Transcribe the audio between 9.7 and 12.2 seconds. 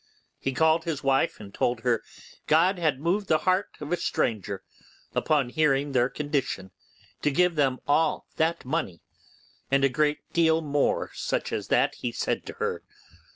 a great deal more such as that he